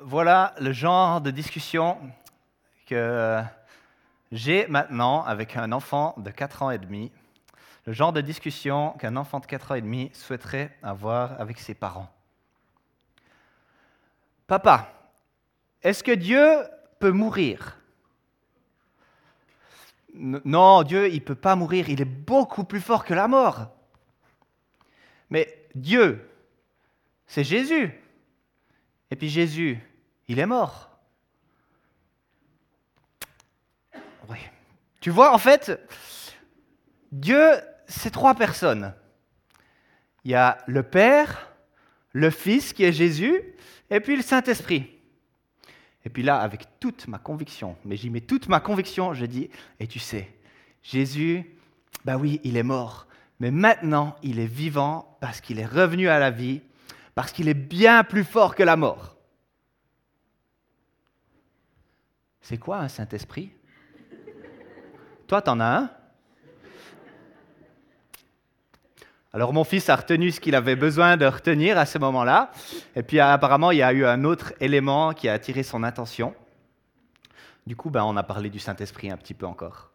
[0.00, 1.98] voilà le genre de discussion
[2.86, 3.42] que
[4.32, 7.12] j'ai maintenant avec un enfant de 4 ans et demi,
[7.86, 11.74] le genre de discussion qu'un enfant de 4 ans et demi souhaiterait avoir avec ses
[11.74, 12.10] parents.
[14.46, 14.92] Papa,
[15.82, 16.44] est-ce que Dieu
[16.98, 17.78] peut mourir?
[20.14, 23.68] Non, Dieu, il ne peut pas mourir, il est beaucoup plus fort que la mort.
[25.30, 26.30] Mais Dieu,
[27.26, 27.92] c'est Jésus.
[29.10, 29.78] Et puis Jésus,
[30.28, 30.90] il est mort.
[34.28, 34.38] Oui.
[35.00, 35.78] Tu vois, en fait,
[37.12, 37.50] Dieu,
[37.86, 38.94] c'est trois personnes.
[40.24, 41.52] Il y a le Père,
[42.12, 43.40] le Fils qui est Jésus,
[43.90, 44.90] et puis le Saint-Esprit.
[46.04, 49.50] Et puis là, avec toute ma conviction, mais j'y mets toute ma conviction, je dis,
[49.80, 50.32] et tu sais,
[50.82, 51.44] Jésus,
[52.04, 53.06] bah oui, il est mort,
[53.40, 56.62] mais maintenant, il est vivant parce qu'il est revenu à la vie,
[57.16, 59.16] parce qu'il est bien plus fort que la mort.
[62.42, 63.50] C'est quoi un Saint-Esprit?
[65.26, 65.90] Toi, t'en as un?
[69.32, 72.50] Alors mon fils a retenu ce qu'il avait besoin de retenir à ce moment-là.
[72.94, 76.34] Et puis apparemment, il y a eu un autre élément qui a attiré son attention.
[77.66, 79.90] Du coup, ben, on a parlé du Saint-Esprit un petit peu encore.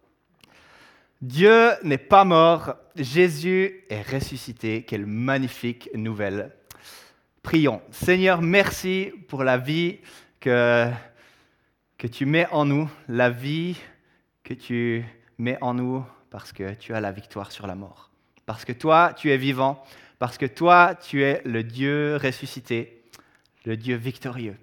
[1.22, 4.83] Dieu n'est pas mort, Jésus est ressuscité.
[4.83, 6.52] Quelle magnifique nouvelle.
[7.44, 7.81] Prions.
[7.92, 10.00] Seigneur, merci pour la vie
[10.39, 10.92] que,
[12.11, 13.78] tu mets en nous, la vie
[14.44, 15.03] que tu
[15.38, 18.12] mets en nous parce que tu as la victoire sur la mort
[18.52, 19.81] parce que toi, tu es vivant,
[20.19, 23.02] parce que toi, tu es le Dieu ressuscité,
[23.64, 24.58] le Dieu victorieux.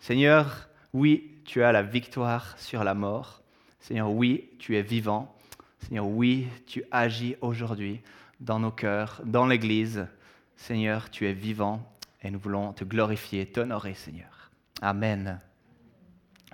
[0.00, 3.40] Seigneur, oui, tu as la victoire sur la mort.
[3.78, 5.32] Seigneur, oui, tu es vivant.
[5.78, 8.00] Seigneur, oui, tu agis aujourd'hui
[8.40, 10.08] dans nos cœurs, dans l'Église.
[10.56, 11.88] Seigneur, tu es vivant
[12.22, 14.50] et nous voulons te glorifier, t'honorer, Seigneur.
[14.82, 15.40] Amen.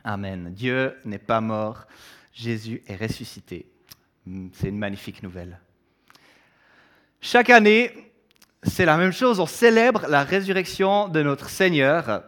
[0.04, 0.52] Amen.
[0.52, 1.86] Dieu n'est pas mort,
[2.32, 3.66] Jésus est ressuscité.
[4.52, 5.58] C'est une magnifique nouvelle.
[7.20, 7.92] Chaque année,
[8.62, 12.22] c'est la même chose, on célèbre la résurrection de notre Seigneur.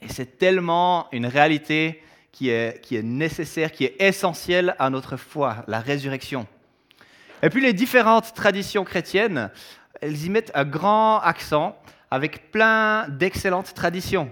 [0.00, 2.02] Et c'est tellement une réalité
[2.32, 6.46] qui est, qui est nécessaire, qui est essentielle à notre foi, la résurrection.
[7.42, 9.50] Et puis les différentes traditions chrétiennes,
[10.00, 11.78] elles y mettent un grand accent
[12.14, 14.30] avec plein d'excellentes traditions.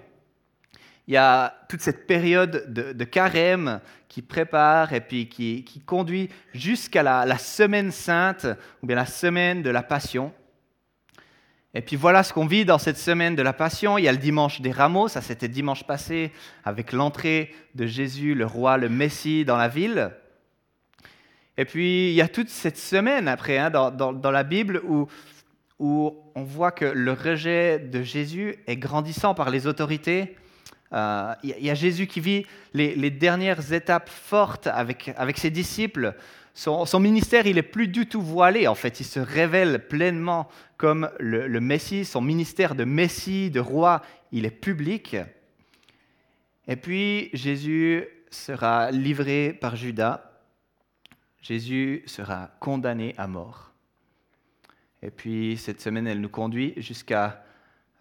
[1.08, 7.02] Il y a toute cette période de, carême qui prépare et puis qui, conduit jusqu'à
[7.02, 8.46] la, semaine sainte
[8.82, 10.32] ou bien la semaine de la passion.
[11.74, 13.98] Et puis voilà ce qu'on vit dans cette semaine de la passion.
[13.98, 16.30] Il y a le dimanche des rameaux, ça c'était dimanche passé,
[16.64, 20.12] avec l'entrée de Jésus, le roi, le Messie dans la ville.
[21.56, 25.08] Et puis il y a toute cette semaine après hein, dans, la Bible où,
[25.82, 30.36] où on voit que le rejet de Jésus est grandissant par les autorités
[30.92, 36.14] euh, il y, a Jésus qui vit les, dernières étapes fortes avec, ses disciples.
[36.54, 39.00] Son, ministère, il est plus du tout voilé, en fait.
[39.00, 42.04] Il se révèle pleinement comme le Messie.
[42.04, 45.16] Son ministère de Messie, de roi, il est public.
[46.68, 50.30] Et puis, Jésus sera livré par Judas.
[51.40, 53.71] Jésus sera condamné à mort.
[55.02, 57.44] Et puis, cette semaine, elle nous conduit jusqu'à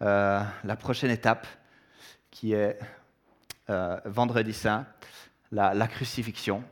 [0.00, 1.46] euh, la prochaine étape,
[2.30, 2.78] qui est
[3.70, 4.86] euh, vendredi saint,
[5.50, 6.62] la, crucifixion.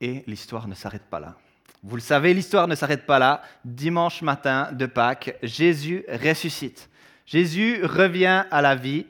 [0.00, 1.34] Et l'histoire ne s'arrête pas là.
[1.82, 3.42] Vous le savez, l'histoire ne s'arrête pas là.
[3.64, 6.88] Dimanche matin de Pâques, Jésus ressuscite.
[7.26, 9.06] Jésus revient à la vie.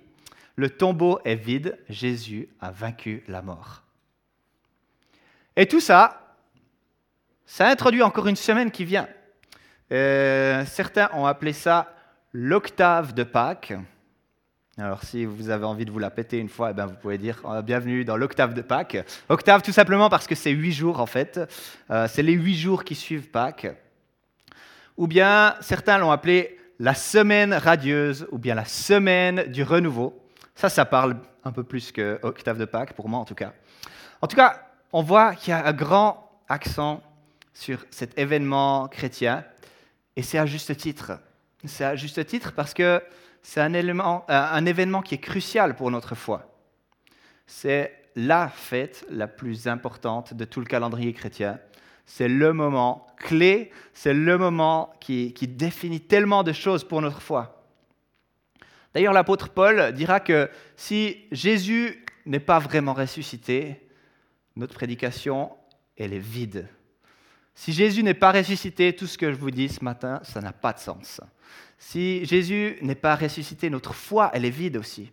[0.57, 1.79] Le tombeau est vide.
[1.89, 3.85] Jésus a vaincu la mort.
[5.57, 6.28] Et tout ça,
[7.49, 9.09] ça introduit encore une semaine qui vient.
[9.91, 11.95] Euh, certains ont appelé ça
[12.35, 13.73] l'octave de Pâques.
[14.77, 17.17] Alors si vous avez envie de vous la péter une fois, eh ben, vous pouvez
[17.17, 18.99] dire oh, bienvenue dans l'octave de Pâques.
[19.31, 21.41] Octave tout simplement parce que c'est huit jours en fait.
[21.91, 23.67] Euh, c'est les huit jours qui suivent Pâques.
[24.99, 30.23] Ou bien certains l'ont appelé la semaine radieuse ou bien la semaine du renouveau.
[30.55, 33.55] Ça, ça parle un peu plus que octave de Pâques pour moi en tout cas.
[34.21, 37.03] En tout cas, on voit qu'il y a un grand accent
[37.59, 39.45] sur cet événement chrétien
[40.15, 41.19] et c'est à juste titre.
[41.65, 43.03] C'est à juste titre parce que
[43.43, 46.55] c'est un, euh, un événement qui est crucial pour notre foi.
[47.49, 51.59] C'est la fête la plus importante de tout le calendrier chrétien.
[52.07, 57.21] C'est le moment clé, c'est le moment qui, qui, définit tellement de choses pour notre
[57.21, 57.65] foi.
[58.95, 63.89] D'ailleurs, l'apôtre Paul dira que si Jésus n'est pas vraiment ressuscité,
[64.55, 65.51] notre prédication,
[65.97, 66.69] elle est vide.
[67.59, 70.53] Si Jésus n'est pas ressuscité, tout ce que je vous dis ce matin, ça n'a
[70.53, 71.21] pas de sens.
[71.77, 75.11] Si Jésus n'est pas ressuscité, notre foi, elle est vide aussi.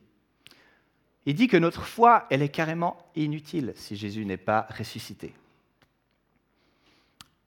[1.25, 5.33] Il dit que notre foi, elle est carrément inutile si Jésus n'est pas ressuscité.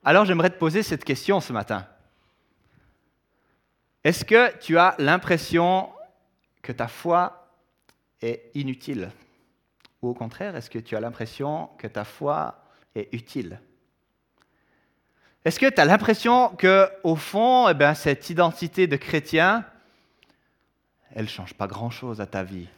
[0.03, 1.87] Alors j'aimerais te poser cette question ce matin.
[4.03, 5.91] Est-ce que tu as l'impression
[6.61, 7.53] que ta foi
[8.21, 9.13] est inutile?
[10.03, 12.65] Ou au contraire, est-ce que tu as l'impression que ta foi
[12.97, 13.61] est utile?
[15.49, 19.65] Est-ce que tu as l'impression que, au fond, eh cette identité de chrétien,
[21.15, 22.69] elle ne change pas grand-chose à ta vie?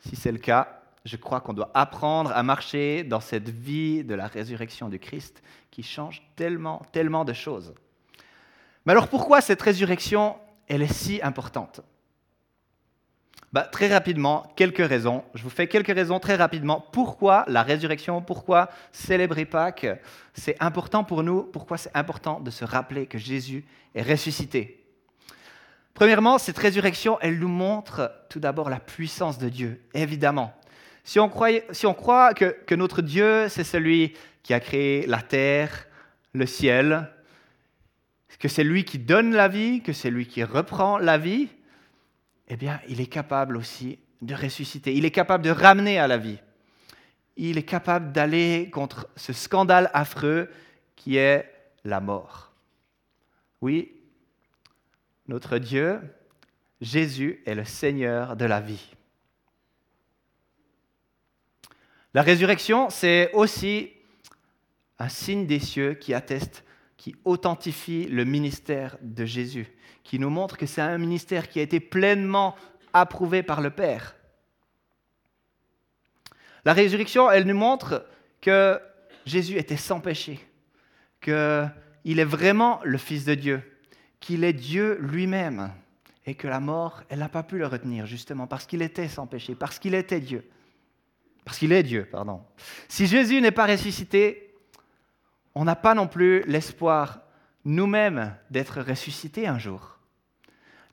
[0.00, 4.14] Si c'est le cas, je crois qu'on doit apprendre à marcher dans cette vie de
[4.14, 7.72] la résurrection du Christ qui change tellement, tellement de choses.
[8.84, 10.36] Mais alors pourquoi cette résurrection,
[10.68, 11.80] elle est si importante?
[13.54, 15.22] Bah, Très rapidement, quelques raisons.
[15.34, 16.84] Je vous fais quelques raisons très rapidement.
[16.90, 18.20] Pourquoi la résurrection?
[18.20, 19.86] Pourquoi célébrer Pâques?
[20.34, 21.44] C'est important pour nous.
[21.44, 23.64] Pourquoi c'est important de se rappeler que Jésus
[23.94, 24.84] est ressuscité?
[25.94, 30.52] Premièrement, cette résurrection, elle nous montre tout d'abord la puissance de Dieu, évidemment.
[31.04, 35.86] Si on, croit que, que notre Dieu, c'est celui qui a créé la terre,
[36.32, 37.08] le ciel,
[38.40, 41.50] que c'est lui qui donne la vie, que c'est lui qui reprend la vie,
[42.48, 44.94] eh bien, il est capable aussi de ressusciter.
[44.94, 46.38] Il est capable de ramener à la vie.
[47.36, 50.50] Il est capable d'aller contre ce scandale affreux
[50.94, 51.50] qui est
[51.84, 52.52] la mort.
[53.60, 53.92] Oui,
[55.26, 56.00] notre Dieu,
[56.80, 58.94] Jésus, est le Seigneur de la vie.
[62.12, 63.90] La résurrection, c'est aussi
[64.98, 66.62] un signe des cieux qui atteste
[67.04, 69.66] qui authentifie le ministère de Jésus,
[70.04, 72.56] qui nous montre que c'est un ministère qui a été pleinement
[72.94, 74.16] approuvé par le Père.
[76.64, 78.06] La résurrection, elle nous montre
[78.40, 78.80] que
[79.26, 80.40] Jésus était sans péché,
[81.20, 81.34] qu'il
[82.18, 83.62] est vraiment le Fils de Dieu,
[84.18, 85.74] qu'il est Dieu lui-même,
[86.24, 89.26] et que la mort, elle n'a pas pu le retenir, justement, parce qu'il était sans
[89.26, 90.48] péché, parce qu'il était Dieu.
[91.44, 92.40] Parce qu'il est Dieu, pardon.
[92.88, 94.53] Si Jésus n'est pas ressuscité,
[95.54, 97.20] on n'a pas non plus l'espoir
[97.64, 99.98] nous-mêmes d'être ressuscités un jour,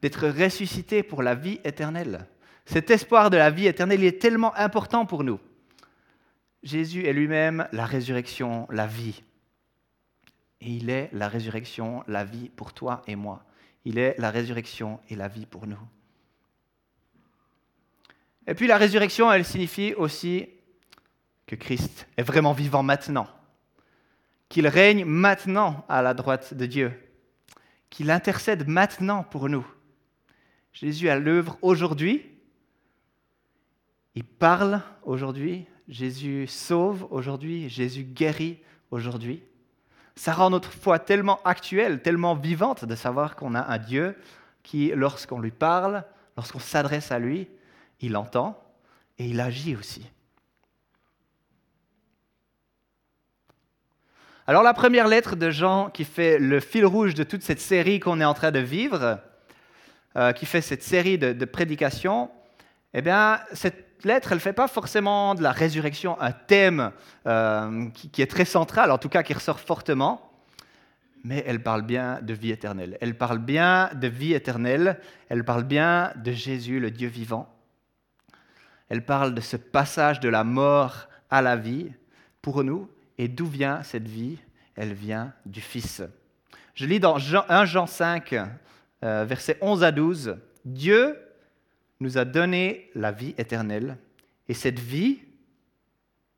[0.01, 2.27] d'être ressuscités pour la vie éternelle.
[2.65, 5.39] Cet espoir de la vie éternelle est tellement important pour nous.
[6.63, 9.23] Jésus est lui-même la résurrection, la vie.
[10.61, 13.43] Et il est la résurrection, la vie pour toi et moi.
[13.83, 15.79] Il est la résurrection et la vie pour nous.
[18.45, 20.47] Et puis la résurrection, elle signifie aussi
[21.47, 23.27] que Christ est vraiment vivant maintenant
[24.51, 26.91] qu'il règne maintenant à la droite de Dieu,
[27.89, 29.65] qu'il intercède maintenant pour nous.
[30.73, 32.29] Jésus à l'œuvre aujourd'hui,
[34.13, 38.59] il parle aujourd'hui, Jésus sauve aujourd'hui, Jésus guérit
[38.91, 39.41] aujourd'hui.
[40.17, 44.17] Ça rend notre foi tellement actuelle, tellement vivante de savoir qu'on a un Dieu
[44.63, 46.03] qui, lorsqu'on lui parle,
[46.35, 47.47] lorsqu'on s'adresse à lui,
[48.01, 48.61] il entend
[49.17, 50.05] et il agit aussi.
[54.51, 58.01] Alors la première lettre de Jean qui fait le fil rouge de toute cette série
[58.01, 59.17] qu'on est en train de vivre,
[60.17, 62.29] euh, qui fait cette série de, prédications,
[62.93, 66.91] eh bien cette lettre, elle ne fait pas forcément de la résurrection un thème
[67.27, 70.33] euh, qui, qui, est très central, en tout cas qui ressort fortement,
[71.23, 72.97] mais elle parle bien de vie éternelle.
[72.99, 74.99] Elle parle bien de vie éternelle,
[75.29, 77.47] elle parle bien de Jésus, le Dieu vivant.
[78.89, 81.89] Elle parle de ce passage de la mort à la vie
[82.41, 82.89] pour nous
[83.21, 84.39] et d'où vient cette vie
[84.75, 86.01] Elle vient du Fils.
[86.73, 88.33] Je lis dans 1 Jean 5,
[89.03, 90.37] euh, versets 11 à 12.
[90.65, 91.17] Dieu
[91.99, 93.97] nous a donné la vie éternelle.
[94.47, 95.19] Et cette vie,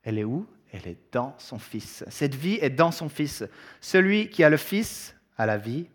[0.04, 0.48] elle est où?
[0.72, 2.04] Elle est dans son Fils.
[2.10, 3.44] Cette vie est dans son Fils.
[3.80, 5.88] Celui qui a le Fils a la vie.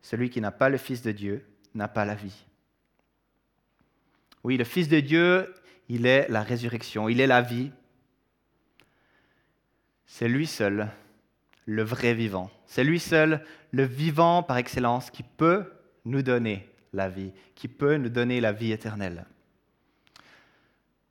[0.00, 2.46] Celui qui n'a pas le Fils de Dieu n'a pas la vie.
[4.42, 5.52] Oui, le Fils de Dieu,
[5.88, 7.70] il est la résurrection, il est la vie.
[10.06, 10.88] C'est lui seul,
[11.66, 12.50] le vrai vivant.
[12.64, 13.42] C'est lui seul,
[13.72, 15.64] le vivant par excellence, qui peut
[16.04, 19.26] nous donner la vie, qui peut nous donner la vie éternelle.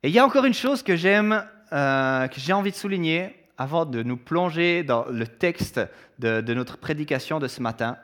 [0.02, 3.36] Et il y a encore une chose que j'aime, euh, que j'ai envie de souligner
[3.58, 5.80] avant de nous plonger dans le texte
[6.18, 7.98] de, notre prédication de ce matin.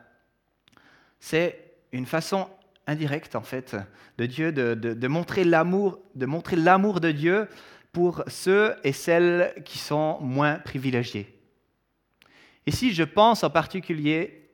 [1.21, 2.49] C'est une façon
[2.87, 3.77] indirecte, en fait,
[4.19, 7.49] de Dieu de, de montrer l'amour, de montrer l'amour de Dieu
[7.93, 11.42] pour ceux et celles qui sont moins privilégiés.
[12.67, 14.51] Ici, je pense en particulier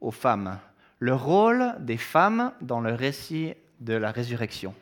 [0.00, 0.58] aux femmes,
[0.98, 4.74] le rôle des femmes dans le récit de la résurrection.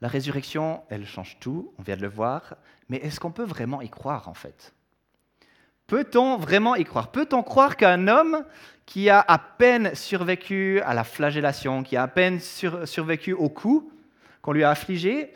[0.00, 2.54] La résurrection, elle change tout, on vient de le voir,
[2.88, 4.72] mais est-ce qu'on peut vraiment y croire en fait?
[5.86, 7.10] Peut-on vraiment y croire?
[7.10, 8.44] Peut-on croire qu'un homme
[8.86, 13.92] qui a à peine survécu à la flagellation, qui a à peine survécu au coup
[14.40, 15.34] qu'on lui a affligé,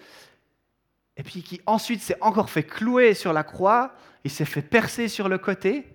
[1.17, 3.95] et puis qui ensuite s'est encore fait clouer sur la croix,
[4.25, 5.87] il s'est fait percer sur le côté,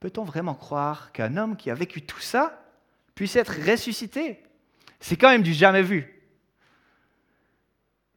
[0.00, 2.62] peut-on vraiment croire qu'un homme qui a vécu tout ça
[3.14, 4.42] puisse être ressuscité?
[5.00, 6.22] C'est quand même du jamais vu.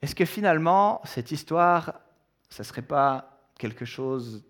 [0.01, 2.00] Est-ce que finalement, cette histoire,
[2.50, 4.46] ce ne serait pas quelque chose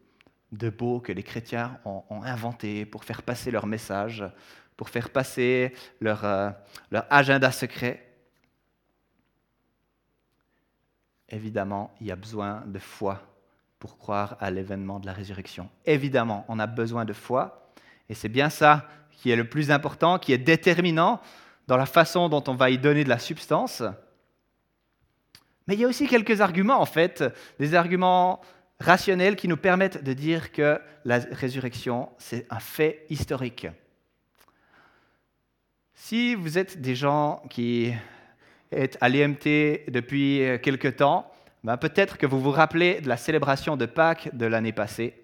[0.51, 4.23] de beau que les chrétiens ont, inventé pour faire passer leur message,
[4.75, 6.49] pour faire passer leur, euh,
[6.91, 8.04] leur agenda secret?
[11.29, 13.21] Évidemment, il y a besoin de foi
[13.79, 15.69] pour croire à l'événement de la résurrection.
[15.85, 17.71] Évidemment, on a besoin de foi,
[18.09, 21.21] et c'est bien ça qui est le plus important, qui est déterminant
[21.67, 23.81] dans la façon dont on va y donner de la substance.
[25.67, 27.23] Mais il y a aussi quelques arguments, en fait,
[27.59, 28.41] des arguments
[28.79, 33.67] rationnels qui nous permettent de dire que la résurrection, c'est un fait historique.
[35.93, 37.93] Si vous êtes des gens qui
[38.71, 41.31] êtes à l'IMT depuis quelque temps,
[41.63, 45.21] ben peut-être que vous vous rappelez de la célébration de Pâques de l'année passée.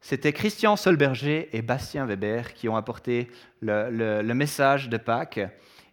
[0.00, 5.40] C'était Christian Solberger et Bastien Weber qui ont apporté le, le message de Pâques.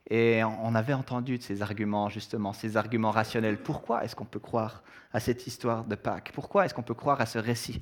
[0.09, 3.57] Et on avait entendu de ces arguments, justement, ces arguments rationnels.
[3.57, 6.31] Pourquoi est-ce qu'on peut croire à cette histoire de Pâques?
[6.33, 7.81] Pourquoi est-ce qu'on peut croire à ce récit?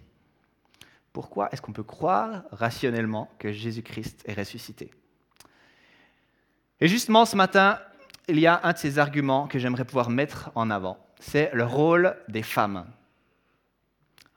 [1.12, 4.92] Pourquoi est-ce qu'on peut croire rationnellement que Jésus-Christ est ressuscité?
[6.80, 7.80] Et justement, ce matin,
[8.30, 10.98] il y a un de ces arguments que j'aimerais pouvoir mettre en avant.
[11.20, 12.86] C'est le rôle des femmes.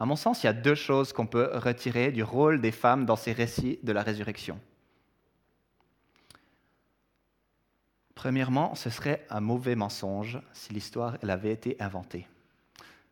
[0.01, 3.05] À mon sens, il y a deux choses qu'on peut retirer du rôle des femmes
[3.05, 4.59] dans ces récits de la résurrection.
[8.15, 12.27] Premièrement, ce serait un mauvais mensonge si l'histoire avait été inventée.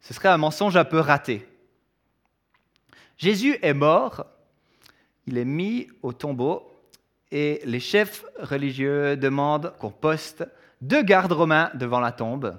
[0.01, 1.47] Ce serait un mensonge un peu raté.
[3.19, 4.25] Jésus est mort,
[5.27, 6.67] il est mis au tombeau
[7.31, 10.45] et les chefs religieux demandent qu'on poste
[10.81, 12.59] deux gardes romains devant la tombe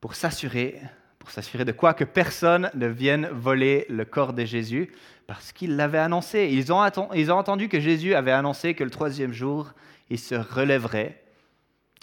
[0.00, 0.80] pour s'assurer
[1.24, 4.92] pour s'assurer de quoi que personne ne vienne voler le corps de Jésus,
[5.26, 6.50] parce qu'il l'avait annoncé.
[6.52, 9.72] Ils ont, ils ont entendu que Jésus avait annoncé que le troisième jour,
[10.10, 11.22] il se relèverait,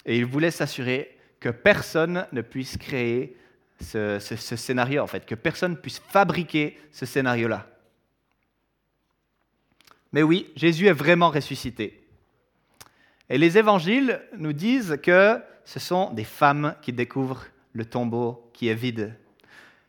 [0.06, 3.36] et ils voulaient s'assurer que personne ne puisse créer
[3.80, 7.68] ce, ce scénario, en fait, que personne puisse fabriquer ce scénario-là.
[10.12, 12.01] Mais oui, Jésus est vraiment ressuscité.
[13.28, 18.68] Et les évangiles nous disent que ce sont des femmes qui découvrent le tombeau qui
[18.68, 19.16] est vide.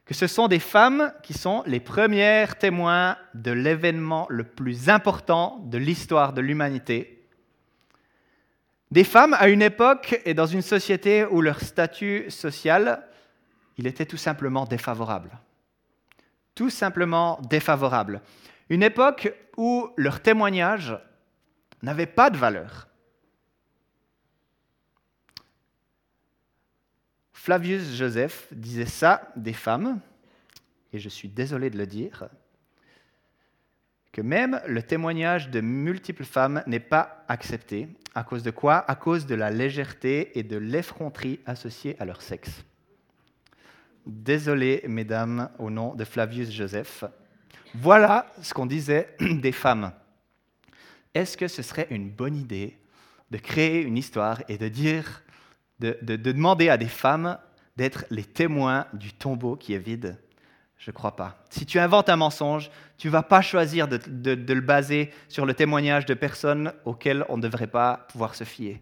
[0.05, 5.59] Que ce sont des femmes qui sont les premières témoins de l'événement le plus important
[5.65, 7.25] de l'histoire de l'humanité.
[8.91, 13.03] Des femmes à une époque et dans une société où leur statut social,
[13.77, 15.31] il était tout simplement défavorable.
[16.53, 18.21] Tout simplement défavorable.
[18.69, 20.95] Une époque où leur témoignage
[21.81, 22.87] n'avait pas de valeur.
[27.43, 29.99] Flavius Joseph disait ça des femmes,
[30.93, 32.29] et je suis désolé de le dire,
[34.13, 37.89] que même le témoignage de multiples femmes n'est pas accepté.
[38.15, 38.89] À cause de quoi?
[38.89, 42.63] À cause de la légèreté et de l'effronterie associées à leur sexe.
[44.05, 47.03] Désolé, mesdames, au nom de Flavius Joseph.
[47.75, 49.91] Voilà ce qu'on disait des femmes.
[51.13, 52.77] Est-ce que ce serait une bonne idée
[53.31, 55.23] de créer une histoire et de dire
[55.91, 57.37] de, demander à des femmes
[57.75, 60.17] d'être les témoins du tombeau qui est vide
[60.77, 61.43] Je ne crois pas.
[61.49, 65.45] Si tu inventes un mensonge, tu ne vas pas choisir de, de, le baser sur
[65.45, 68.81] le témoignage de personnes auxquelles on ne devrait pas pouvoir se fier.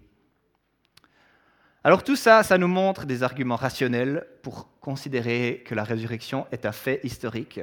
[1.84, 6.66] Alors tout ça, ça nous montre des arguments rationnels pour considérer que la résurrection est
[6.68, 7.60] un fait historique.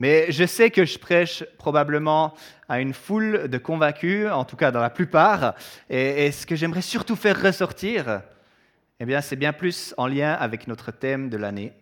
[0.00, 2.34] Mais je sais que je prêche probablement
[2.68, 5.54] à une foule de convaincus, en tout cas dans la plupart,
[5.90, 8.22] et, ce que j'aimerais surtout faire ressortir,
[9.00, 11.72] eh bien, c'est bien plus en lien avec notre thème de l'année.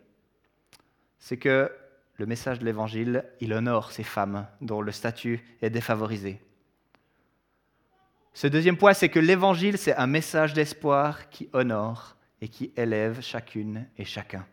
[1.18, 1.70] C'est que
[2.16, 6.40] le message de l'Évangile, il honore ces femmes dont le statut est défavorisé.
[8.32, 13.20] Ce deuxième point, c'est que l'Évangile, c'est un message d'espoir qui honore et qui élève
[13.20, 14.46] chacune et chacun.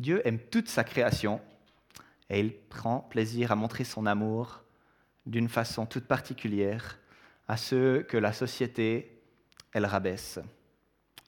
[0.00, 1.42] Dieu aime toute sa création
[2.30, 4.62] et il prend plaisir à montrer son amour
[5.26, 6.98] d'une façon toute particulière
[7.48, 9.20] à ceux que la société,
[9.74, 10.38] elle rabaisse.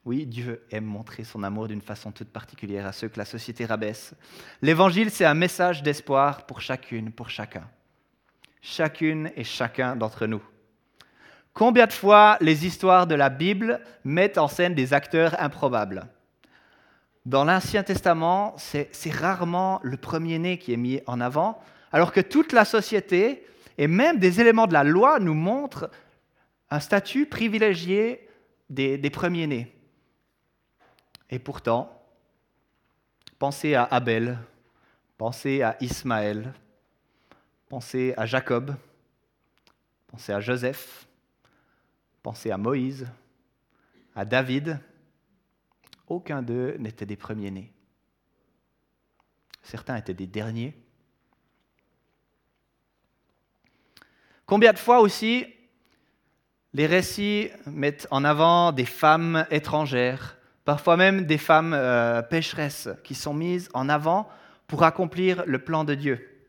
[0.06, 3.66] Oui, Dieu aime montrer son amour d'une façon toute particulière à ceux que la société
[3.66, 4.14] rabaisse.
[4.62, 7.68] L'évangile, c'est un message d'espoir pour chacune, pour chacun.
[8.62, 10.42] Chacune et chacun d'entre nous.
[11.52, 16.08] Combien de fois les histoires de la Bible mettent en scène des acteurs improbables?
[17.24, 21.62] Dans l'Ancien Testament, c'est rarement le premier-né qui est mis en avant,
[21.92, 23.46] alors que toute la société
[23.78, 25.90] et même des éléments de la loi nous montrent
[26.70, 28.28] un statut privilégié
[28.70, 29.72] des, premiers-nés.
[31.30, 32.02] Et pourtant,
[33.38, 34.38] pensez à Abel,
[35.16, 36.52] pensez à Ismaël,
[37.68, 38.74] pensez à Jacob,
[40.08, 41.06] pensez à Joseph,
[42.22, 43.06] pensez à Moïse,
[44.14, 44.80] à David.
[46.08, 47.72] Aucun d'eux n'était des premiers-nés.
[49.62, 50.76] Certains étaient des derniers.
[54.46, 55.46] Combien de fois aussi
[56.74, 63.14] les récits mettent en avant des femmes étrangères, parfois même des femmes euh, pécheresses qui
[63.14, 64.28] sont mises en avant
[64.66, 66.46] pour accomplir le plan de Dieu.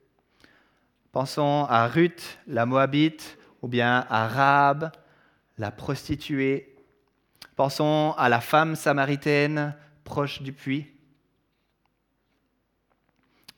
[1.12, 4.92] Pensons à Ruth, la Moabite, ou bien à Rahab,
[5.58, 6.73] la prostituée.
[7.56, 10.88] Pensons à la femme samaritaine proche du puits.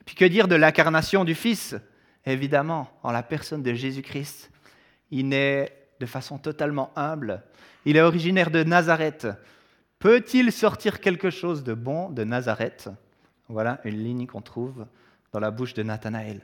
[0.05, 1.75] Puis que dire de l'incarnation du Fils?
[2.25, 4.51] Évidemment, en la personne de Jésus-Christ.
[5.11, 7.43] Il naît de façon totalement humble.
[7.85, 9.27] Il est originaire de Nazareth.
[9.99, 12.89] Peut-il sortir quelque chose de bon de Nazareth?
[13.47, 14.85] Voilà une ligne qu'on trouve
[15.31, 16.41] dans la bouche de Nathanaël.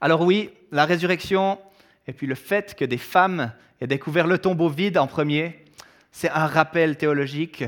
[0.00, 1.58] Alors oui, la résurrection
[2.06, 5.64] et puis le fait que des femmes aient découvert le tombeau vide en premier,
[6.12, 7.64] c'est un rappel théologique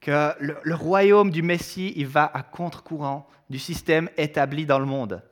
[0.00, 5.22] que le, royaume du Messie, il va à contre-courant du système établi dans le monde.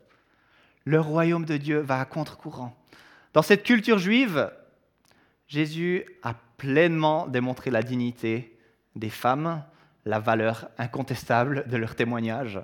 [0.85, 2.76] Le royaume de Dieu va à contre-courant.
[3.33, 4.50] Dans cette culture juive,
[5.47, 8.59] Jésus a pleinement démontré la dignité
[8.97, 9.62] des femmes,
[10.04, 12.61] la valeur incontestable de leur témoignage.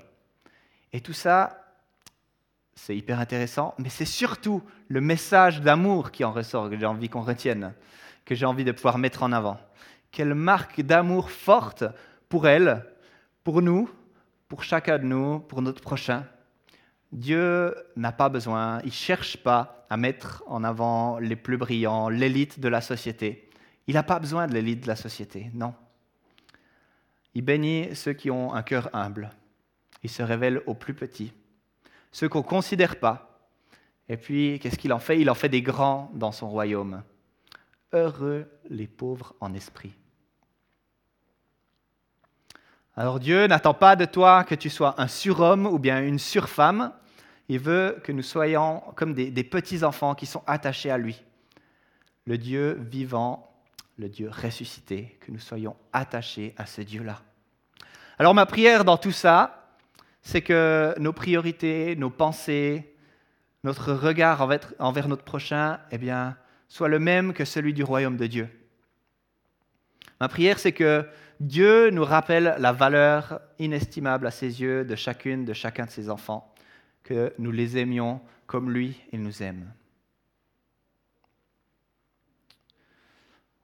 [0.91, 1.62] Et tout ça,
[2.75, 7.09] c'est hyper intéressant, mais c'est surtout le message d'amour qui en ressort, que j'ai envie
[7.09, 7.73] qu'on retienne,
[8.25, 9.59] que j'ai envie de pouvoir mettre en avant.
[10.11, 11.83] Quelle marque d'amour forte
[12.29, 12.85] pour elle,
[13.43, 13.89] pour nous,
[14.47, 16.25] pour chacun de nous, pour notre prochain.
[17.11, 22.09] Dieu n'a pas besoin, il ne cherche pas à mettre en avant les plus brillants,
[22.09, 23.49] l'élite de la société.
[23.87, 25.73] Il n'a pas besoin de l'élite de la société, non.
[27.35, 29.31] Il bénit ceux qui ont un cœur humble.
[30.03, 31.33] Il se révèle aux plus petits,
[32.13, 33.41] ceux qu'on ne considère pas.
[34.07, 35.19] Et puis, qu'est-ce qu'il en fait?
[35.19, 37.03] Il en fait des grands dans son royaume.
[37.91, 39.93] Heureux les pauvres en esprit.
[42.95, 46.93] Alors Dieu n'attend pas de toi que tu sois un surhomme ou bien une surfemme.
[47.49, 51.21] Il veut que nous soyons comme des, des petits-enfants qui sont attachés à lui.
[52.25, 53.53] Le Dieu vivant
[53.97, 57.21] le Dieu ressuscité, que nous soyons attachés à ce Dieu-là.
[58.17, 59.62] Alors ma prière dans tout ça,
[60.23, 62.95] c'est que nos priorités, nos pensées,
[63.63, 64.41] notre regard
[64.79, 68.49] envers, notre prochain, eh bien, soit le même que celui du royaume de Dieu.
[70.19, 71.07] Ma prière, c'est que
[71.39, 76.09] Dieu nous rappelle la valeur inestimable à ses yeux de chacune, de chacun de ses
[76.09, 76.53] enfants,
[77.03, 79.71] que nous les aimions comme lui, il nous aime.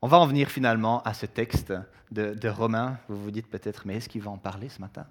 [0.01, 1.73] On va en venir finalement à ce texte
[2.11, 2.97] de, Romains.
[3.07, 5.05] Vous vous dites peut-être, mais est-ce qu'il va en parler ce matin?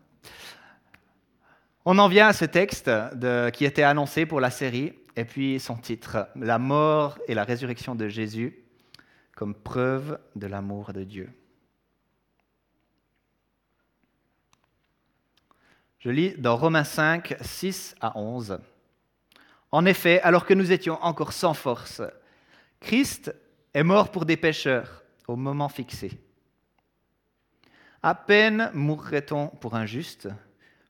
[1.90, 2.90] On en vient à ce texte
[3.54, 7.94] qui était annoncé pour la série, et puis son titre, La mort et la résurrection
[7.94, 8.62] de Jésus
[9.34, 11.30] comme preuve de l'amour de Dieu.
[16.00, 18.58] Je lis dans Romains 5, 6 à 11.
[19.72, 22.02] En effet, alors que nous étions encore sans force,
[22.80, 23.34] Christ
[23.72, 26.20] est mort pour des pécheurs au moment fixé.
[28.02, 30.28] À peine mourrait-on pour un juste,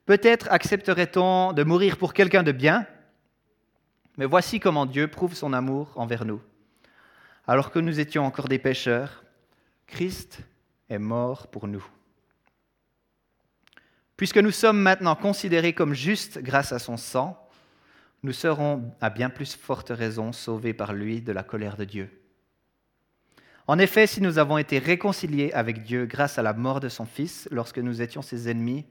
[0.09, 2.87] peut-être accepterait-on de mourir pour quelqu'un de bien,
[4.17, 6.41] mais voici comment Dieu prouve son amour envers nous.
[7.47, 9.23] Alors que nous étions encore des pécheurs,
[9.87, 10.39] Christ
[10.89, 11.87] est mort pour nous.
[14.17, 17.47] Puisque nous sommes maintenant considérés comme justes grâce à son sang,
[18.23, 22.09] nous serons à bien plus forte raison sauvés par lui de la colère de Dieu.
[23.67, 27.05] En effet, si nous avons été réconciliés avec Dieu grâce à la mort de son
[27.05, 28.87] Fils lorsque nous étions ses ennemis,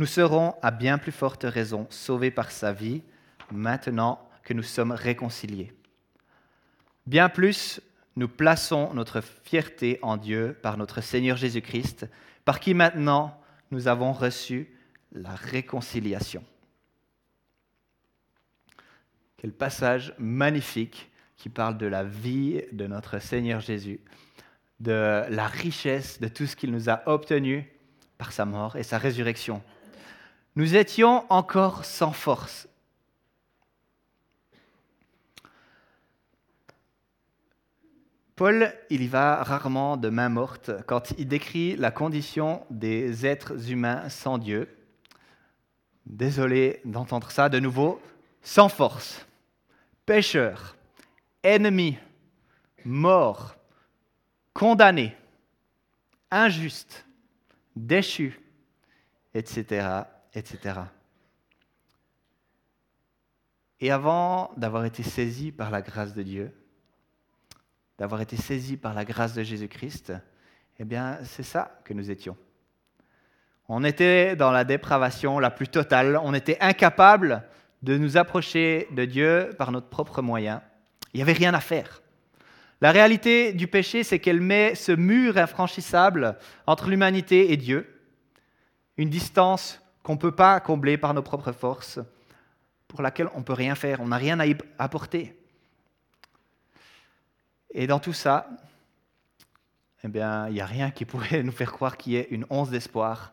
[0.00, 3.02] nous serons à bien plus forte raison sauvés par sa vie
[3.52, 5.74] maintenant que nous sommes réconciliés.
[7.04, 7.82] Bien plus,
[8.16, 12.06] nous plaçons notre fierté en Dieu par notre Seigneur Jésus-Christ,
[12.46, 13.38] par qui maintenant
[13.70, 14.74] nous avons reçu
[15.12, 16.42] la réconciliation.
[19.36, 24.00] Quel passage magnifique qui parle de la vie de notre Seigneur Jésus,
[24.80, 27.70] de la richesse de tout ce qu'il nous a obtenu
[28.16, 29.62] par sa mort et sa résurrection.
[30.60, 32.68] Nous étions encore sans force.
[38.36, 43.70] Paul, il y va rarement de main morte quand il décrit la condition des êtres
[43.70, 44.68] humains sans Dieu.
[46.04, 47.98] Désolé d'entendre ça de nouveau,
[48.42, 49.24] sans force,
[50.04, 50.76] pécheurs,
[51.42, 51.96] ennemis,
[52.84, 53.56] morts,
[54.52, 55.16] condamnés,
[56.30, 57.06] injustes,
[57.74, 58.38] déchus,
[59.32, 60.02] etc.,
[60.34, 60.80] etc.
[63.80, 66.52] Et avant d'avoir été saisi par la grâce de Dieu,
[67.98, 70.12] d'avoir été saisi par la grâce de Jésus-Christ,
[70.78, 72.36] eh bien, c'est ça que nous étions.
[73.68, 77.44] On était dans la dépravation la plus totale, on était incapable
[77.82, 80.62] de nous approcher de Dieu par notre propre moyen.
[81.12, 82.02] Il n'y avait rien à faire.
[82.80, 88.00] La réalité du péché, c'est qu'elle met ce mur infranchissable entre l'humanité et Dieu,
[88.96, 92.00] une distance qu'on ne peut pas combler par nos propres forces,
[92.88, 94.44] pour laquelle on ne peut rien faire, on n'a rien à
[94.78, 95.36] apporter.
[97.72, 98.48] Et dans tout ça,
[100.02, 102.46] eh bien, il n'y a rien qui pourrait nous faire croire qu'il y ait une
[102.50, 103.32] once d'espoir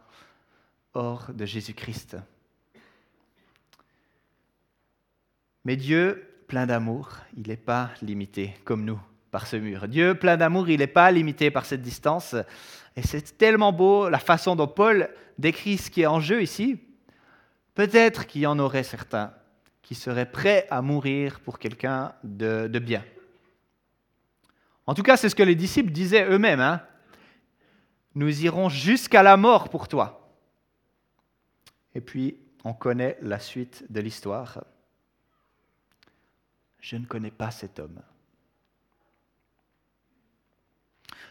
[0.93, 2.17] hors de Jésus-Christ.
[5.65, 8.99] Mais Dieu, plein d'amour, il n'est pas limité comme nous
[9.31, 9.87] par ce mur.
[9.87, 12.35] Dieu, plein d'amour, il n'est pas limité par cette distance.
[12.95, 16.79] Et c'est tellement beau la façon dont Paul décrit ce qui est en jeu ici.
[17.75, 19.33] Peut-être qu'il y en aurait certains
[19.83, 23.05] qui seraient prêts à mourir pour quelqu'un de, bien.
[24.85, 26.59] En tout cas, c'est ce que les disciples disaient eux-mêmes.
[26.59, 26.81] Hein.
[28.15, 30.33] Nous irons jusqu'à la mort pour toi.
[31.93, 34.63] Et puis, on connaît la suite de l'histoire.
[36.81, 38.01] Je ne connais pas cet homme.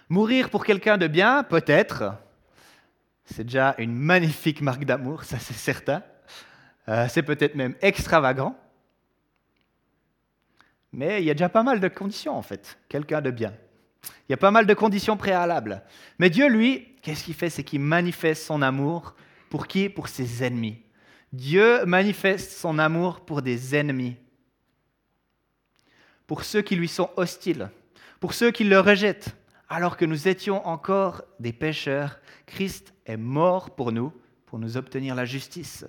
[0.09, 2.15] Mourir pour quelqu'un de bien, peut-être.
[3.25, 6.03] C'est déjà une magnifique marque d'amour, ça c'est certain.
[6.89, 8.57] Euh, c'est peut-être même extravagant.
[10.93, 12.79] Mais il y a déjà pas mal de conditions, en fait.
[12.89, 13.53] Quelqu'un de bien.
[14.29, 15.83] Il y a pas mal de conditions préalables.
[16.19, 17.51] Mais Dieu, lui, qu'est-ce qu'il fait?
[17.51, 19.15] C'est qu'il manifeste son amour
[19.51, 19.89] pour qui?
[19.89, 20.83] Pour ses ennemis.
[21.33, 24.17] Dieu manifeste son amour pour des ennemis.
[26.27, 27.71] Pour ceux qui lui sont hostiles.
[28.21, 29.37] Pour ceux qui le rejettent.
[29.69, 34.13] Alors que nous étions encore des pécheurs, Christ est mort pour nous,
[34.47, 35.85] pour nous obtenir la justice.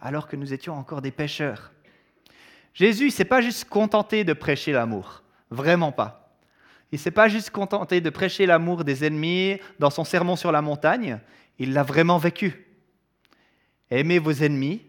[0.00, 1.72] Alors que nous étions encore des pécheurs.
[2.74, 6.36] Jésus ne s'est pas juste contenté de prêcher l'amour, vraiment pas.
[6.90, 10.52] Il ne s'est pas juste contenté de prêcher l'amour des ennemis dans son sermon sur
[10.52, 11.20] la montagne,
[11.58, 12.66] il l'a vraiment vécu.
[13.90, 14.82] Aimez vos ennemis,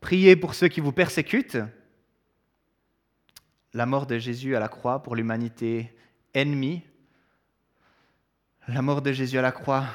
[0.00, 1.58] priez pour ceux qui vous persécutent.
[3.72, 5.94] La mort de Jésus à la croix pour l'humanité
[6.32, 6.82] ennemie,
[8.68, 9.86] la mort de Jésus à la croix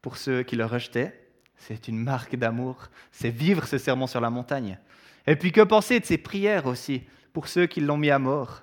[0.00, 4.30] pour ceux qui le rejetaient, c'est une marque d'amour, c'est vivre ce sermon sur la
[4.30, 4.78] montagne.
[5.26, 8.62] Et puis que penser de ses prières aussi pour ceux qui l'ont mis à mort?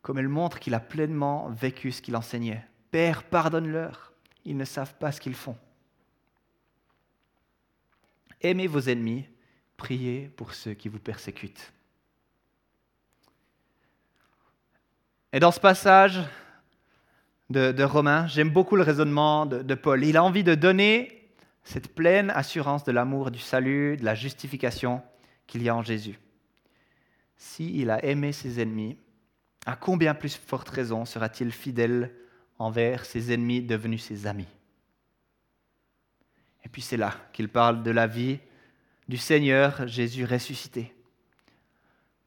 [0.00, 2.66] Comme elle montre qu'il a pleinement vécu ce qu'il enseignait.
[2.90, 4.12] Père, pardonne-leur,
[4.44, 5.56] ils ne savent pas ce qu'ils font.
[8.40, 9.26] Aimez vos ennemis,
[9.76, 11.72] priez pour ceux qui vous persécutent.
[15.32, 16.20] Et dans ce passage
[17.50, 20.04] de, Romains, j'aime beaucoup le raisonnement de Paul.
[20.04, 21.22] Il a envie de donner
[21.64, 25.02] cette pleine assurance de l'amour, du salut, de la justification
[25.46, 26.18] qu'il y a en Jésus.
[27.36, 28.96] S'il a aimé ses ennemis,
[29.66, 32.12] à combien plus forte raison sera-t-il fidèle
[32.58, 34.48] envers ses ennemis devenus ses amis?
[36.64, 38.38] Et puis c'est là qu'il parle de la vie
[39.08, 40.94] du Seigneur Jésus ressuscité.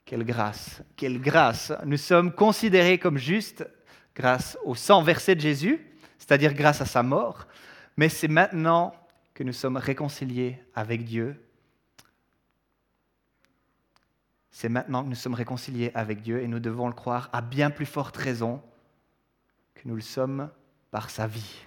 [0.06, 1.74] Quelle grâce, quelle grâce.
[1.86, 3.68] Nous sommes considérés comme justes
[4.16, 5.86] grâce au sang versé de Jésus,
[6.18, 7.48] c'est-à-dire grâce à sa mort,
[7.98, 8.96] mais c'est maintenant
[9.34, 11.42] que nous sommes réconciliés avec Dieu.
[14.52, 17.70] C'est maintenant que nous sommes réconciliés avec Dieu et nous devons le croire à bien
[17.70, 18.62] plus forte raison
[19.76, 20.50] que nous le sommes
[20.92, 21.66] par sa vie.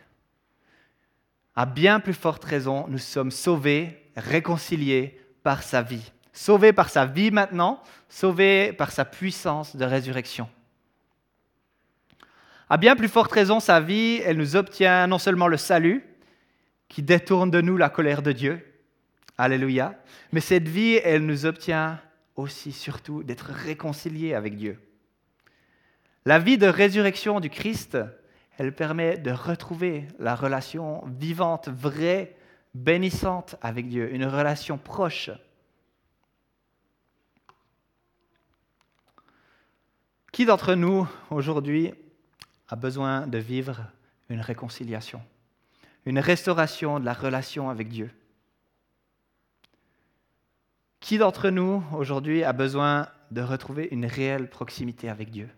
[1.54, 6.12] À bien plus forte raison, nous sommes sauvés, réconciliés par sa vie.
[6.32, 10.48] Sauvés par sa vie maintenant, sauvés par sa puissance de résurrection.
[12.70, 16.04] À bien plus forte raison, sa vie, elle nous obtient non seulement le salut,
[16.88, 18.62] qui détourne de nous la colère de Dieu.
[19.38, 19.94] Alléluia.
[20.32, 21.98] Mais cette vie, elle nous obtient
[22.36, 24.78] aussi, surtout, d'être réconciliés avec Dieu.
[26.26, 27.96] La vie de résurrection du Christ,
[28.58, 32.36] elle permet de retrouver la relation vivante, vraie,
[32.74, 35.30] bénissante avec Dieu, une relation proche.
[40.32, 41.94] Qui d'entre nous, aujourd'hui,
[42.68, 43.86] a besoin de vivre
[44.28, 45.22] une réconciliation
[46.08, 48.10] une restauration de la relation avec Dieu.
[51.00, 55.50] Qui d'entre nous aujourd'hui a besoin de retrouver une réelle proximité avec Dieu?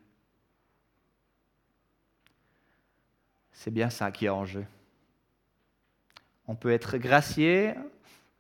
[3.53, 4.67] C'est bien ça qui est en jeu.
[6.49, 7.75] On peut être gracié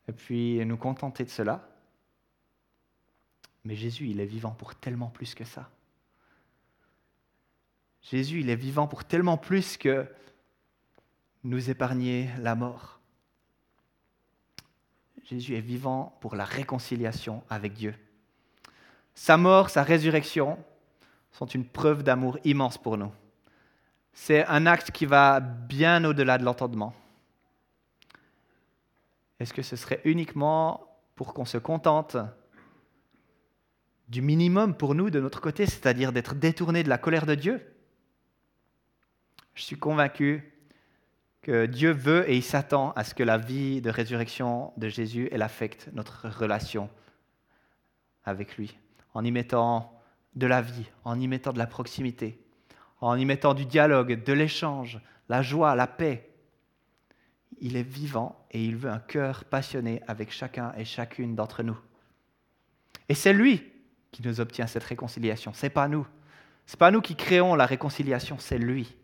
[0.09, 1.65] et puis nous contenter de cela.
[3.63, 5.71] Mais Jésus, il est vivant pour tellement plus que ça.
[8.03, 10.07] Jésus, il est vivant pour tellement plus que
[11.45, 13.01] nous épargner la mort.
[15.25, 17.95] Jésus est vivant pour la réconciliation avec Dieu.
[19.15, 20.59] Sa mort, sa résurrection
[21.31, 23.13] sont une preuve d'amour immense pour nous.
[24.13, 26.95] C'est un acte qui va bien au-delà de l'entendement.
[29.39, 32.17] Est-ce que ce serait uniquement pour qu'on se contente
[34.09, 37.63] du minimum pour nous de notre côté, c'est-à-dire d'être détourné de la colère de Dieu?
[39.61, 40.55] Je suis convaincu
[41.43, 45.29] que Dieu veut et il s'attend à ce que la vie de résurrection de Jésus,
[45.33, 46.89] elle affecte notre relation
[48.25, 48.79] avec lui,
[49.13, 50.01] en y mettant
[50.35, 52.43] de la vie, en y mettant de la proximité,
[53.03, 56.31] en y mettant du dialogue, de l'échange, la joie, la paix.
[57.61, 61.79] Il est vivant et il veut un cœur passionné avec chacun et chacune d'entre nous.
[63.11, 63.63] Et c'est lui
[64.11, 66.07] qui nous obtient cette réconciliation, c'est pas nous.
[66.65, 68.97] C'est pas nous qui créons la réconciliation, c'est lui.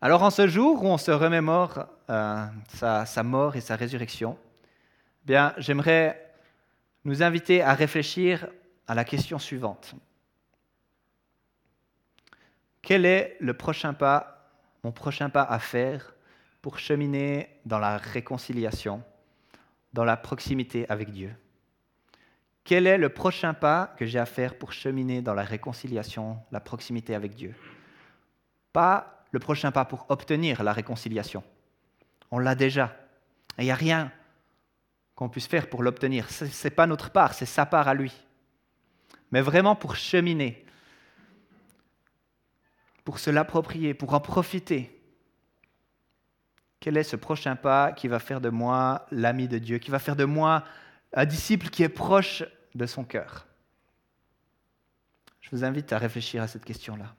[0.00, 4.38] Alors en ce jour où on se remémore euh, sa, mort et sa résurrection,
[5.24, 6.34] bien j'aimerais
[7.04, 8.46] nous inviter à réfléchir
[8.86, 9.94] à la question suivante.
[12.82, 14.50] Quel est le prochain pas,
[14.84, 16.14] mon prochain pas à faire
[16.60, 19.02] pour cheminer dans la réconciliation,
[19.94, 21.34] dans la proximité avec Dieu?
[22.64, 26.60] Quel est le prochain pas que j'ai à faire pour cheminer dans la réconciliation, la
[26.60, 27.54] proximité avec Dieu?
[28.72, 31.44] Pas le prochain pas pour obtenir la réconciliation.
[32.30, 32.96] On l'a déjà.
[33.58, 34.10] Il n'y a rien
[35.14, 36.30] qu'on puisse faire pour l'obtenir.
[36.30, 38.14] Ce n'est pas notre part, c'est sa part à lui.
[39.32, 40.64] Mais vraiment pour cheminer,
[43.04, 44.98] pour se l'approprier, pour en profiter.
[46.80, 49.98] Quel est ce prochain pas qui va faire de moi l'ami de Dieu, qui va
[49.98, 50.64] faire de moi
[51.12, 52.42] un disciple qui est proche
[52.74, 53.46] de son cœur?
[55.42, 57.14] Je vous invite à réfléchir à cette question-là.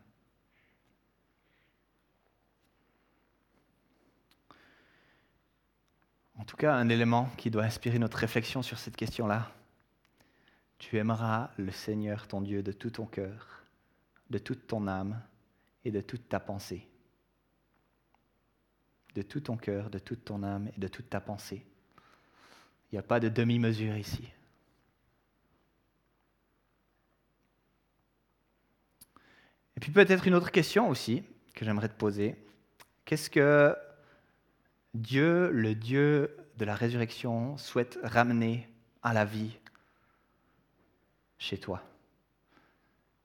[6.47, 9.51] Tout cas, un élément qui doit inspirer notre réflexion sur cette question-là.
[10.79, 13.65] Tu aimeras le Seigneur ton Dieu de tout ton cœur,
[14.29, 15.21] de toute ton âme
[15.83, 16.87] et de toute ta pensée.
[19.13, 21.65] De tout ton cœur, de toute ton âme et de toute ta pensée.
[22.91, 24.29] Il n'y a pas de demi-mesure ici.
[29.75, 32.37] Et puis peut-être une autre question aussi que j'aimerais te poser.
[33.03, 33.75] Qu'est-ce que
[34.97, 38.67] Dieu, le Dieu de la résurrection, souhaite ramener
[39.03, 39.55] à la vie
[41.37, 41.83] chez toi.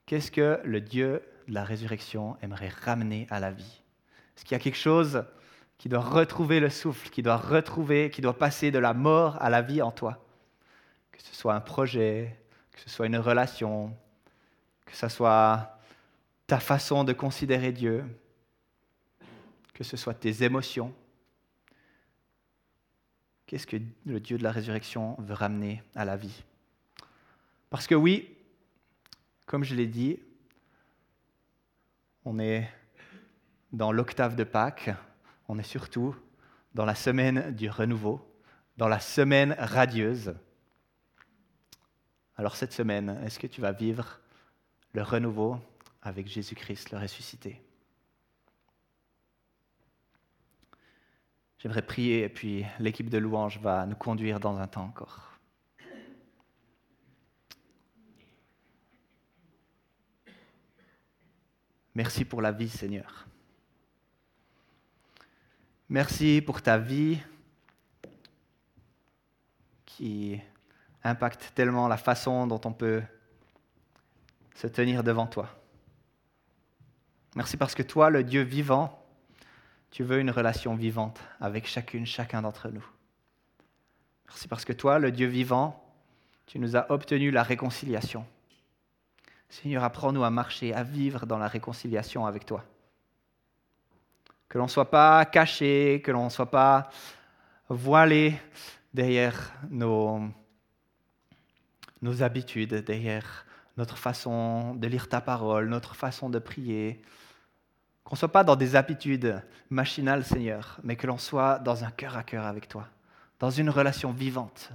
[0.05, 3.83] Qu'est-ce que le Dieu de la résurrection aimerait ramener à la vie?
[4.37, 5.25] Est-ce qu'il y a quelque chose
[5.79, 9.49] qui doit retrouver le souffle, qui doit retrouver, qui doit passer de la mort à
[9.49, 10.23] la vie en toi?
[11.11, 12.39] Que ce soit un projet,
[12.73, 13.97] que ce soit une relation,
[14.85, 15.79] que ce soit
[16.47, 18.05] ta façon de considérer Dieu,
[19.73, 20.95] que ce soit tes émotions,
[23.53, 26.43] Qu'est-ce que le Dieu de la résurrection veut ramener à la vie?
[27.69, 28.35] Parce que oui,
[29.45, 30.19] comme je l'ai dit,
[32.25, 32.67] on est
[33.71, 34.89] dans l'octave de Pâques,
[35.49, 36.17] on est surtout
[36.73, 38.27] dans la semaine du renouveau,
[38.79, 40.35] dans la semaine radieuse.
[42.37, 44.19] Alors cette semaine, est-ce que tu vas vivre
[44.95, 45.61] le renouveau
[46.01, 47.61] avec Jésus-Christ, le ressuscité?
[51.63, 55.39] J'aimerais prier et puis l'équipe de louange va nous conduire dans un temps encore.
[61.95, 63.29] Merci pour la vie, Seigneur.
[65.89, 67.21] Merci pour ta vie
[69.87, 70.41] qui
[71.05, 73.05] impacte tellement la façon dont on peut
[74.57, 75.49] se tenir devant toi.
[77.37, 79.02] Merci parce que toi, le Dieu vivant,
[79.93, 82.85] tu veux une relation vivante avec chacune, chacun d'entre nous.
[84.27, 85.85] Merci parce que toi, le Dieu vivant,
[86.47, 88.27] tu nous as obtenu la réconciliation.
[89.51, 92.65] Seigneur, apprends-nous à marcher, à vivre dans la réconciliation avec toi.
[94.49, 96.89] Que l'on ne soit pas caché, que l'on ne soit pas
[97.69, 98.41] voilé
[98.95, 100.23] derrière nos,
[102.01, 103.45] nos habitudes, derrière
[103.77, 107.03] notre façon de lire ta parole, notre façon de prier,
[108.05, 111.91] qu'on ne soit pas dans des habitudes machinales, Seigneur, mais que l'on soit dans un
[111.91, 112.89] cœur à cœur avec toi,
[113.39, 114.71] dans une relation vivante,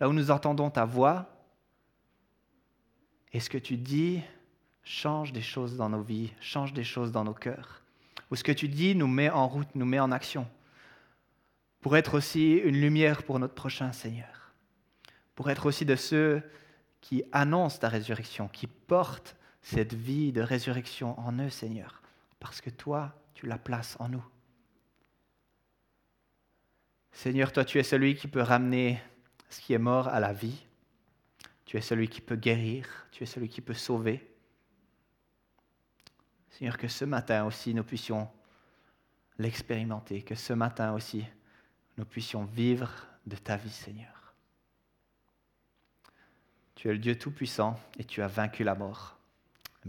[0.00, 1.26] là où nous entendons ta voix
[3.32, 4.22] et ce que tu dis
[4.84, 7.82] change des choses dans nos vies, change des choses dans nos cœurs.
[8.30, 10.46] Où ce que tu dis nous met en route, nous met en action.
[11.80, 14.52] Pour être aussi une lumière pour notre prochain Seigneur.
[15.34, 16.42] Pour être aussi de ceux
[17.00, 22.01] qui annoncent ta résurrection, qui portent cette vie de résurrection en eux, Seigneur.
[22.42, 24.24] Parce que toi, tu la places en nous.
[27.12, 29.00] Seigneur, toi, tu es celui qui peut ramener
[29.48, 30.66] ce qui est mort à la vie.
[31.64, 34.28] Tu es celui qui peut guérir, tu es celui qui peut sauver.
[36.50, 38.28] Seigneur, que ce matin aussi nous puissions
[39.38, 41.24] l'expérimenter, que ce matin aussi
[41.96, 42.90] nous puissions vivre
[43.24, 44.34] de ta vie, Seigneur.
[46.74, 49.21] Tu es le Dieu Tout-Puissant et tu as vaincu la mort.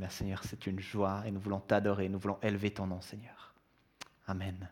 [0.09, 3.53] Seigneur, c'est une joie et nous voulons t'adorer, nous voulons élever ton nom Seigneur.
[4.27, 4.69] Amen.